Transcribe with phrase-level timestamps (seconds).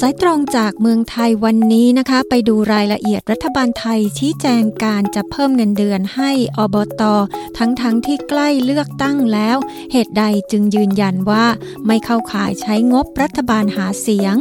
[0.00, 7.02] สายตรงจากเมืองไทยวันนี้นะคะ ไปดูรายละเอียดรัฐบาลไทยชี้แจงการจะเพิ่มเงินเดือนให้อบต
[7.58, 9.56] ทั้งๆทที่ใกล้เลือกตั้งแล้ว
[9.92, 11.46] เหตุใดจึงยืนยันว่า
[11.86, 14.34] ไม่เข้าข่ายใช้งบรัฐบาลหาเสียง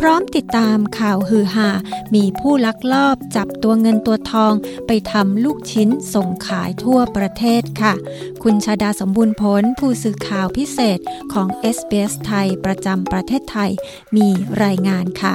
[0.00, 1.68] พร้อมติดตามข่าวฮือฮา
[2.14, 4.54] มีผู้ลักลอบจับตัวเงินตัวทอง
[4.86, 7.94] ไปทำลูกชิ้นส่งขายทั่วประเทศค่ะ
[8.42, 10.98] คุณชาดาสมบูรณ์ผลผู้สื่อข่าวพิเศษ
[11.32, 13.70] ของ SBS ไทยประจำประเทศไทย
[14.16, 14.28] มี
[14.64, 15.34] รายงานค่ะ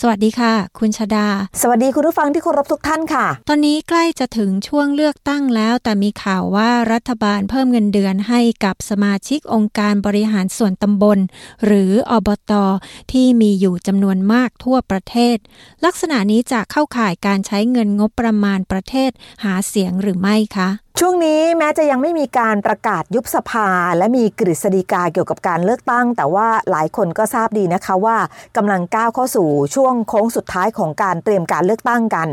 [0.00, 1.28] สวัสดีค่ะ คุณชาดา
[1.60, 11.18] สวัสดีคุณผู้ฟังที่เคารพทุกท่านค่ะ ตอนนี้ใกล้จะถึงช่วงเลือกตั้งแล้ว แต่มีข่าวว่ารัฐบาลเพิ่มเงินเดือนให้กับสมาชิกองค์การบริหารส่วนตำบล
[11.64, 12.64] หรืออบตอ
[13.12, 15.36] ที่มีอยู่จำนวนมากทั่วประเทศ
[15.84, 19.10] ลักษณะนี้จะเข้าข่ายการใช้เงินงบประมาณประเทศ
[19.44, 20.68] หาเสียงหรือไม่คะ
[21.00, 28.16] ช่วงนี้แม้จะยังไม่มีการประกาศยุบสภา และมีกฤษฎีกาเกี่ยวกับการเลือกตั้ง แต่ว่าหลายคนก็ทราบดีนะคะว่า
[28.56, 32.28] กำลังก้าวเข้าสู่ช่วงโค้งสุดท้ายของการเตรียมการเลือกตั้งกัน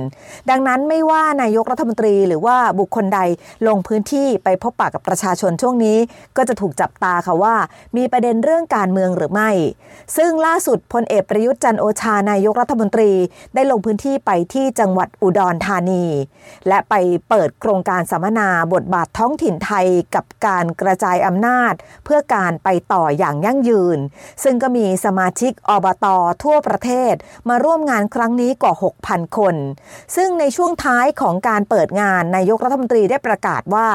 [0.49, 3.19] ดังนั้นไม่ว่านายกรัฐมนตรีหรือว่าบุคคลใด
[3.67, 5.97] ลงพื้นที่ไปพบปะกับประชาชนช่วงนี้
[6.37, 7.55] ก็จะถูกจับตาค่ะว่า
[7.97, 9.49] มีประเด็นเรื่องการเมืองหรือไม่
[10.17, 13.11] ซึ่งล่าสุดพลเอกประยุทธ์จันโอชานายกรัฐมนตรี
[13.55, 16.03] ได้ลงพื้นที่ไปที่จังหวัดอุดรธานี
[16.67, 16.93] และไป
[17.29, 21.73] เปิดโครงการสัมมนาบทบาทท้องถิ่นไทยกับการกระจายอำนาจ
[22.05, 23.97] เพื่อการไปต่ออย่างยั่งยืน
[24.43, 26.05] ซึ่งก็มีสมาชิกอบต
[26.43, 27.13] ทั่วประเทศ
[27.49, 28.73] มาร่วมงานครั้งนี้กว่า
[29.05, 29.55] 6,000 คน
[30.15, 33.87] ซึ่งในช่วงท้ายของการเปิดงานนายกรัฐมนตรีได้ประกาศว่า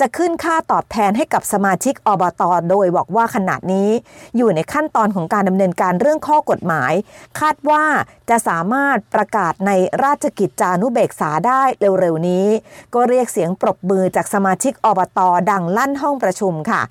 [0.00, 3.90] จะขึ้นค่าตอบแทนให้กับสมาชิกอบตโดยบอกว่าขณะนี้
[4.36, 6.92] อยู่ในขั้นตอนของการดำเนินการเรื่องข้อกฎหมาย
[7.40, 7.84] คาดว่า
[8.30, 9.72] จะสามารถประกาศใน
[10.04, 12.46] ราชกิจจานุเบกษาได้เร็วๆนี้
[12.94, 15.20] ก็เรียกเสียงปรบมือจากสมาชิกอบต
[15.50, 16.82] ดังลั่นห้องประชุมค่ะ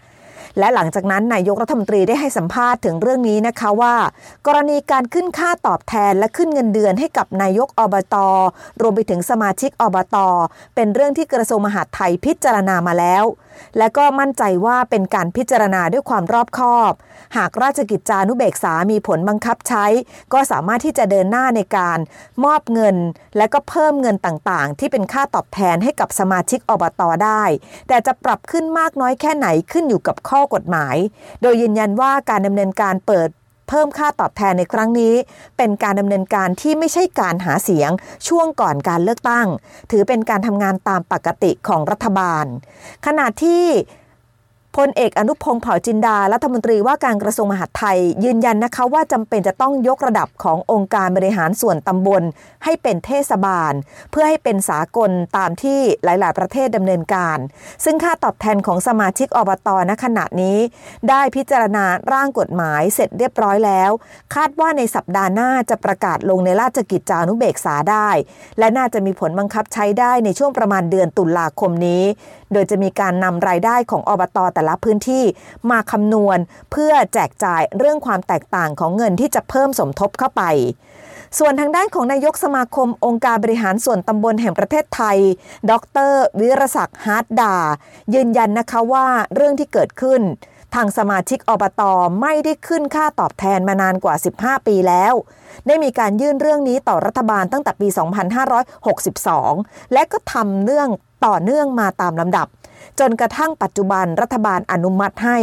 [0.60, 3.96] และหลังจากนั้นนายกรัฐมนตรีได้ให้สัมภาษณ์ถึงเรื่องนี้นะคะว่า
[4.48, 8.16] กรณีการขึ้นค่าตอบแทนและขึ้นเงินเดือนให้กับนายกอบต
[8.82, 10.18] รวมไปถึงสมาชิกอบต
[10.76, 13.24] เป็นเรื่องที่กระทรวงมหาดไทยพิจารณามาแล้ว
[13.78, 16.94] และก็มั่นใจว่าเป็นการพิจารณาด้วยความรอบคอบ
[17.38, 19.86] หากราชกิจจานุเบกษามีผลบังคับใช้
[20.34, 22.00] ก็สามารถที่จะเดินหน้าในการ
[22.44, 22.98] มอบเงิน
[23.38, 27.44] และก็เพิ่มเงินต่างๆ ที่เป็นค่าตอบแทนให้กับสมาชิกอบตอได้
[27.88, 30.96] แต่จะปรับขึ้นมากน้อยแค่ไหนขึ้นอยู่กับข้อกฎหมาย
[31.42, 33.30] โดยยืนยันว่าการดำเนินการเปิด
[33.68, 35.14] เพิ่มค่าตอบแทนในครั้งนี้
[35.58, 37.92] เป็นการดำเนินการที่ไม่ใช่การหาเสียง
[38.28, 39.48] ช่วงก่อนการเลือกตั้ง
[39.92, 42.46] ถือเป็นการทำงานตามปกติของรัฐบาล
[43.06, 43.64] ขณะที่
[44.78, 52.24] พลเอกอนุพงศ์เผ่าจินดารัฐมนตรีว่าการกระทรวงมหาดไทย ยืนยันนะคะว่าจำเป็นจะต้องยกระดับขององค์การบริหารส่วนตำบล
[52.64, 53.74] ให้เป็นเทศบาล
[54.12, 57.38] เพื่อให้เป็นสากลตามที่หลาย ๆ ประเทศดำเนินการ
[57.84, 60.58] ซึ่งค่าตอบแทนของสมาชิกอบตณขณะนี้
[61.10, 63.92] ได้พิจารณาร่างกฎหมายเสร็จเรียบร้อยแล้ว
[64.36, 68.10] คาดว่าในสัปดาห์หน้าจะประกาศลงในราชกิจจานุเบกษาได้
[68.60, 72.04] และน่าจะมีผลบังคับใช้ได้ในช่วงประมาณเดือนตุลาคมนี้
[72.54, 75.24] โดยจะมีการนำรายได้ของอบตแต่ละพื้นที่
[75.72, 76.38] มาคำนวณ
[76.72, 80.44] เพื่อแจกจ่ายเรื่องความแตกต่างของเงินที่จะเพิ่มสมทบเข้าไป
[81.40, 85.18] ส่วนทางด้านของนายกสมาคมองค์การบริหารส่วนตำบลแห่งประเทศไทย
[85.72, 85.74] ด
[86.10, 87.56] ร วีระศักดิ์ฮาดดา
[88.14, 90.22] ยืนยันนะคะว่าเรื่องที่เกิดขึ้น
[90.76, 95.14] ทางสมาชิกอบต.ไม่ได้ขึ้นค่าตอบแทนมานานกว่า 15 ปีแล้ว
[95.68, 97.88] ได้มีการยื่นเรื่องนี้ต่อรัฐบาลตั้งแต่ปี
[99.12, 100.90] 2562 และก็ทำเรื่อง
[101.26, 102.48] ต่อเนื่องมาตามลำดับ
[103.00, 105.38] จนกระทั่งปัจจุบันรัฐบาลอนุมัติให้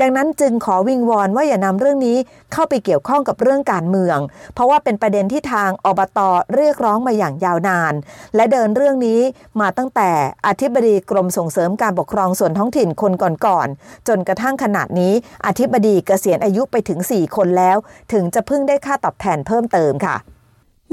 [0.00, 2.16] ดังนั้นจึงขอวิงวอนว่าอย่านำเรื่องนี้
[2.52, 4.18] เข้าไปเกี่ยวข้องกับเรื่องการเมือง
[4.54, 6.18] เพราะว่าเป็นประเด็นที่ทางอบต
[6.54, 7.94] เรียกร้องมาอย่างยาวนาน
[8.36, 9.20] และเดินเรื่องนี้
[9.60, 10.10] มาตั้งแต่
[10.46, 13.12] อธิบดีกรมส่งเสริมการปกครองส่วนท้องถิ่นคน
[13.46, 15.12] ก่อนๆจนกระทั่งขนาดนี้
[15.46, 17.76] อธิบดีเกษียณอายุไปถึง 4 คนแล้ว
[18.12, 20.16] ถึงจะพึ่งได้ค่าตอบแทนเพิ่มเติมค่ะ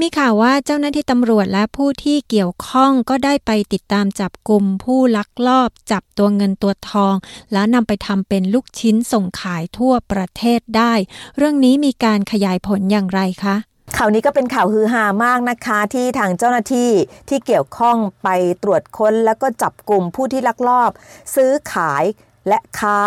[0.00, 7.14] มีข่าวว่าเจ้าหน้าที่ตำรวจและผู้ที่เกี่ยวข้องก็ได้ไปติดตามจับกลุ่มผู้ลักลอบจับตัวเงินตัวทอง
[7.52, 10.92] แล้วนำไปทำเป็นลูกชิ้นส่งขายทั่วประเทศได้
[11.36, 13.56] เรื่องนี้มีการขยายผลอย่างไรคะ
[13.96, 16.90] ข่าวนี้ก็เป็นข่าวฮือฮามากนะคะที่ทางเจ้าหน้าที่
[17.28, 18.28] ที่เกี่ยวข้องไป
[18.62, 20.90] ตรวจค้น แล้วก็จับกลุ่มผู้ที่ลักลอบ
[21.34, 22.04] ซื้อขาย
[22.48, 23.00] และค้า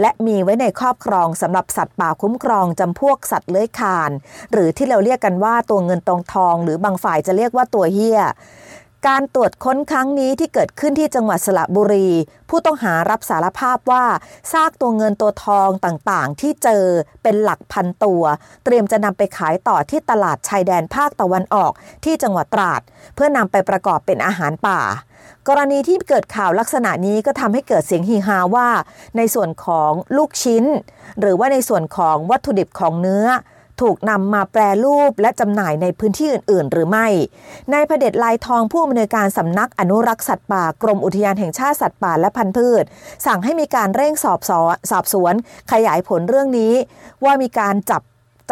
[0.00, 4.10] และมีไว้ในครอบครองสำหรับสัตว์ป่าคุ้มครองจำพวกสัตว์เลื้อยคาน
[4.52, 8.20] หรือที่เราเรียกกันว่าตัวเงินตองทอง หรือบางฝ่ายจะเรียกว่าตัวเฮี้ย
[9.08, 12.08] การตรวจค้นครั้งนี้ที่เกิดขึ้นที่จังหวัดสระบุรี
[12.48, 14.04] ผู้ต้องหารับสารภาพว่า
[14.52, 16.84] ซากตัวเงินตัวทองต่างๆ ที่เจอ
[17.22, 18.22] เป็นหลักพันตัว
[18.64, 21.72] เตรียมจะนำไปขายต่อที่ตลาดชายแดนภาคตะวันออก
[22.04, 22.80] ที่จังหวัดตราด
[23.14, 24.80] เพื่อนำไปประกอบเป็นอาหารป่า
[25.48, 28.68] กรณีที่เกิดข่าวลักษณะนี้ก็ทำให้เกิดเสียงฮีฮาว่า
[29.16, 30.64] ในส่วนของลูกชิ้น
[31.20, 33.26] หรือว่าในส่วนของวัตถุดิบของเนื้อ
[33.80, 37.06] ถูกนำมาแปรรูปและจำหน่ายในพื้นที่อื่น ๆ หรือไม่
[37.72, 42.84] นายพเดชลายทองผู้อำนวยการสำนักอนุรักษ์สัตว์ป่ากรมอุทยานแห่งชาติสัตว์ป่าและพันธุ์พืช
[43.26, 44.40] สั่งให้มีการเร่งสอบ
[44.90, 45.34] สอบสวน
[45.72, 46.74] ขยายผลเรื่องนี้
[47.24, 48.02] ว่ามีการจับ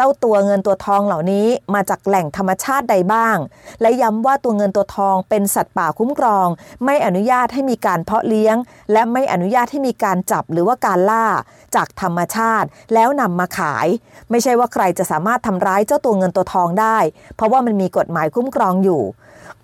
[0.01, 3.37] เจ้าตัวเงินตัวทองเหล่านี้มาจากแหล่งธรรมชาติใดบ้าง
[3.81, 6.47] และย้ำว่าตัวเงินตัวทองเป็นสัตว์ป่าคุ้มครอง
[6.85, 8.55] ไม่อนุญาตให้มีการเพาะเลี้ยง
[8.91, 11.27] และไม่อนุญาตให้มีการจับหรือว่าการล่า
[11.75, 13.87] จากธรรมชาติ แล้วนำมาขาย
[14.29, 16.97] ไม่ใช่ว่าใครจะสามารถทำร้ายเจ้าตัวเงินตัวทองได้
[17.35, 19.01] เพราะว่ามันมีกฎหมายคุ้มครองอยู่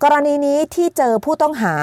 [0.02, 1.74] กรณีนี้ที่เจอผู้ต้องหา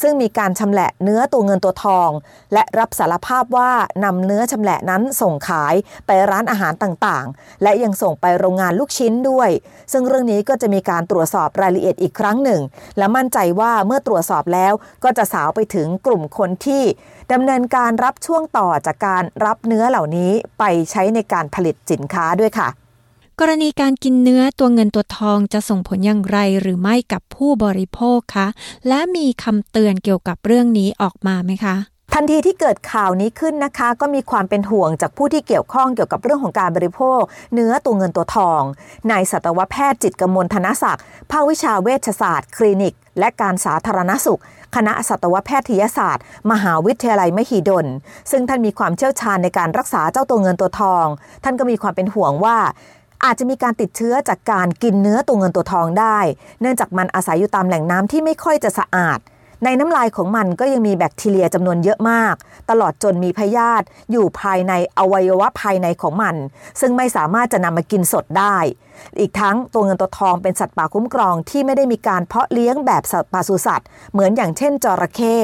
[0.00, 2.10] ซึ่งมีการชำแหละเนื้อตัวเงินตัวทอง
[2.52, 3.70] และรับสารภาพว่า
[4.04, 5.74] นำเนื้อชำแหละนั้นส่งขาย
[6.06, 9.50] ไปร้านอาหารต่างๆ และยังส่งไปโรงงานลูกชิ้นด้วย
[9.92, 12.60] ซึ่งเรื่องนี้ก็จะมีการตรวจสอบรายละเอียดอีกครั้งหนึ่ง
[12.98, 14.72] และมั่นใจว่าเมื่อตรวจสอบแล้ว
[15.04, 16.84] ก็จะสาวไปถึงกลุ่มคนที่
[17.32, 22.79] ดำเนินการรับช่วงต่อจากการรับเนื้อเหล่านี้ไปใช้ในการผลิตสินค้าด้วยค่ะ
[23.42, 28.46] กรณีการกินเนื้อตัวเงินตัวทองจะส่งผลอย่างไรหรือไม่กับผู้บริโภคคะ
[28.88, 31.76] และมีคำเตือนเกี่ยวกับเรื่องนี้ออกมาไหมคะ
[32.14, 37.20] ทันทีที่เกิดข่าวนี้ขึ้นนะคะ ก็มีความเป็นห่วงจากผู้ที่เกี่ยวข้องเกี่ยวกับเรื่องของการบริโภค
[37.54, 38.62] เนื้อตัวเงินตัวทอง
[39.10, 44.40] นายสัตวแพทย์จิตกมลธนศักดิ์ภาควิชาเวชศาสตร์ คลินิก และการสาธารณสุข
[44.76, 47.86] คณะสัตวแพทยศาสตร์ มหาวิทยาลัยมหิดล
[48.30, 51.06] ซึ่งท่านมีความเชี่ยวชาญในการรักษาเจ้าตัวเงินตัวทอง
[51.44, 52.58] ท่านก็มีความเป็นห่วงว่า
[53.24, 56.18] อาจจะมีการติดเชื้อจากการกินเนื้อตัวเงินตัวทองได้
[56.60, 59.18] เนื่องจากมันอาศัยอยู่ตามแหล่งน้ำที่ไม่ค่อยจะสะอาด
[59.64, 62.34] ในน้ำลายของมันก็ยังมีแบคทีเรียจำนวนเยอะมาก
[62.70, 66.36] ตลอดจนมีพยาธิอยู่ภายในอวัยวะภายในของมัน
[66.80, 68.56] ซึ่งไม่สามารถจะนำมากินสดได้
[69.18, 75.36] อีกทั้งตัวเงินตัวทองเป็นสัตว์ป่าคุ้มครองที่ไม่ได้มีการเพาะเลี้ยงแบบสัตว์ป่าสุสัตว์เหมือนอย่างเช่นจระเข้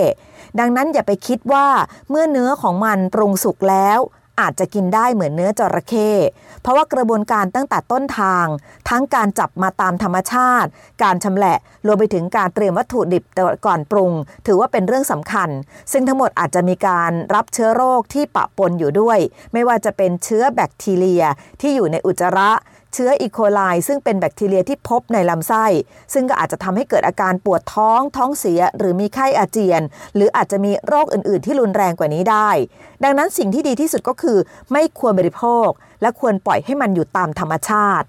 [0.59, 1.67] ดังนั้นอย่าไปคิดว่า
[2.11, 3.99] เมื่อเนื้อของมันปรุงสุกแล้ว
[4.41, 6.11] อาจจะกินได้เหมือนเนื้อจระเข้
[6.63, 8.47] เพราะว่ากระบวนการตั้งแต่ต้นทาง
[8.89, 10.69] ทั้งการจับมาตามธรรมชาติ
[11.03, 13.25] การชำแหละรวมไปถึงการเตรียมวัตถุดิบ
[13.67, 14.13] ก่อนปรุง
[14.47, 15.49] ถือว่าเป็นเรื่องสำคัญ
[15.93, 19.19] ซึ่งทั้งหมดอาจจะมีการรับเชื้อโรคที่ปะปนอยู่ด้วย
[19.53, 21.25] ไม่ว่าจะเป็นเชื้อแบคทีเรีย
[21.61, 22.51] ที่อยู่ในอุจจาระ
[22.99, 25.67] เชื้ออีโคไลซึ่งเป็นแบคทีเรียที่พบในลำไส้
[26.15, 29.83] ซึ่งก็อาจจะทำให้เกิดอาการปวดท้องท้องเสีย หรือมีไข้อาเจียน
[30.15, 32.51] หรืออาจจะมีโรคอื่น ๆ ที่รุนแรงกว่านี้ได้
[33.05, 34.39] ดังนั้นสิ่งที่ดีที่สุดก็คือ
[34.73, 35.69] ไม่ควรบริโภค
[36.03, 38.07] และควรปล่อยให้มันอยู่ตามธรรมชาติ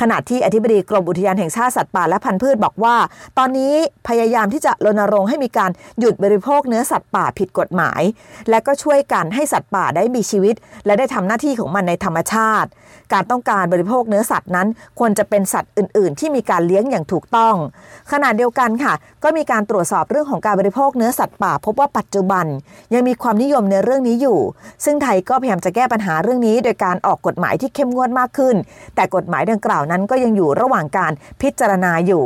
[0.00, 2.96] ขณะที่อธิบดีกรมอุทยานแห่งชาติสัตว์ป่าและพันธุ์พืชบอกว่า
[3.38, 3.74] ตอนนี้
[4.08, 5.70] พยายามที่จะรณรงค์ให้มีการ
[6.00, 8.02] หยุดบริโภคเนื้อสัตว์ป่าผิดกฎหมาย
[8.50, 10.54] และก็ช่วยกันให้สัตว์ป่าได้มีชีวิต
[10.86, 12.70] และได้ทำหน้าที่ของมันในธรรมชาติ
[13.12, 14.68] การต้องการบริโภคเนื้อสัตว์นั้น
[14.98, 17.54] ควรจะเป็นสัตว์อื่น ๆ ที่มีการเลี้ยงอย่างถูกต้อง
[18.12, 18.94] ขณะเดียวกันค่ะ
[19.24, 22.46] ก็มีการตรวจสอบเรื่องของการบริโภคเนื้อสัตว์ป่า พบว่าปัจจุบัน
[22.94, 24.38] ยังมีความนิยมในเรื่องนี้อยู่
[24.84, 28.56] ซึ่งไทยก็พยายามจะแก้ปัญหาเรื่องนี้ โดยการออกกฎหมายที่เข้มงวดมากขึ้น
[28.94, 32.24] แต่กฎหมายดังกล่าวนั้นก็ยังอยู่ระหว่างการพิจารณาอยู่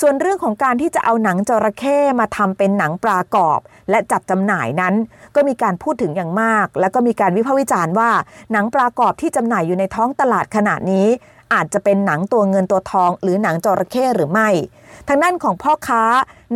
[0.00, 4.94] ส่วนเรื่องของการที่จะเอาหนังจระเข้มาทำเป็นหนังปลากรอบ และจัดจำหน่ายนั้น
[5.34, 8.10] ก็มีการพูดถึงอย่างมาก และก็มีการวิพากษ์วิจารณ์ว่า
[8.52, 11.06] หนังปลากรอบที่จำหน่ายอยู่ในท้องตลาดขณะนี้
[11.52, 14.48] อาจจะเป็นหนังตัวเงินตัวทอง หรือหนังจระเข้หรือไม่
[15.08, 16.02] ทางด้านของพ่อค้า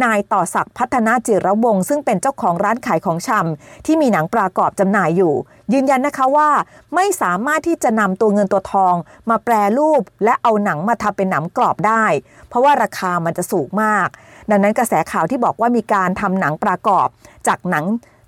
[0.03, 5.35] นายต่อศักดิ์พัฒนาจิระวงซึ่งเป็นเจ้าของร้านขายของชำที่มีหนังปลากอบจำหน่ายอยู่
[5.73, 6.51] ยืนยันนะคะว่า
[6.95, 8.95] ไม่สามารถที่จะนำตัวเงินตัวทอง
[9.31, 12.05] มาแปรรูป และเอาหนังมาทำเป็นหนังกรอบได้
[12.49, 14.09] เพราะว่าราคามันจะสูงมาก
[14.51, 17.09] ดังนั้นกระแสข่าวที่บอกว่ามีการทำหนังปลากอบ
[17.47, 17.85] จากหนัง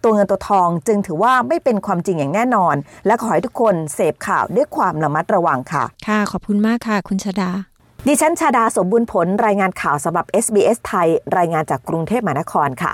[0.06, 2.74] ตัวเงินตัวทองจึงถือว่าไม่เป็นความจริงอย่างแน่นอน
[3.06, 7.50] และขอให้ทุกคนเสพข่าวด้วยความระมัดระวังค่ะ ค่ะ ขอบคุณมากค่ะ คุณชดา
[8.06, 11.08] ดิฉันชาดาสมบุญผลรายงานข่าวสำหรับ SBS ไทย
[11.38, 12.92] รายงานจากกรุงเทพมหานครค่ะ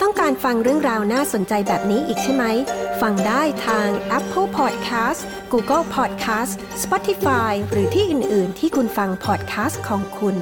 [0.00, 2.44] ต้องการฟังเรื่องราวน่าสนใจแบบนี้อีกใช่ไหม
[3.00, 3.88] ฟังได้ทาง
[4.18, 5.20] Apple Podcast
[5.52, 6.52] Google Podcast
[6.82, 10.36] Spotify หรือที่อื่น ๆ ที่คุณฟัง podcast ของคุณ